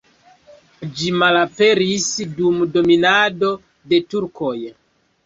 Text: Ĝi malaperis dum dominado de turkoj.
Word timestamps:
Ĝi 1.01 1.09
malaperis 1.23 2.07
dum 2.39 2.57
dominado 2.79 3.51
de 3.93 4.01
turkoj. 4.15 4.55